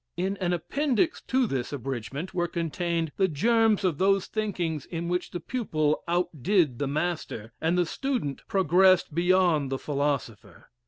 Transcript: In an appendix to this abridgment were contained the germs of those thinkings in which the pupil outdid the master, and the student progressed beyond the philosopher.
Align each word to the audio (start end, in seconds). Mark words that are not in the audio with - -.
In 0.17 0.35
an 0.37 0.51
appendix 0.51 1.21
to 1.27 1.45
this 1.45 1.71
abridgment 1.71 2.33
were 2.33 2.47
contained 2.47 3.11
the 3.17 3.27
germs 3.27 3.83
of 3.83 3.99
those 3.99 4.25
thinkings 4.25 4.87
in 4.87 5.09
which 5.09 5.29
the 5.29 5.39
pupil 5.39 6.01
outdid 6.07 6.79
the 6.79 6.87
master, 6.87 7.53
and 7.61 7.77
the 7.77 7.85
student 7.85 8.41
progressed 8.47 9.13
beyond 9.13 9.71
the 9.71 9.77
philosopher. 9.77 10.71